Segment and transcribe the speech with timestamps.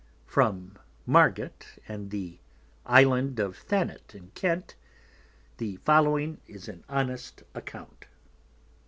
[0.25, 2.39] From Margate, and the
[2.87, 4.73] Island of Thanet in Kent,
[5.57, 8.07] the following is an honest Account.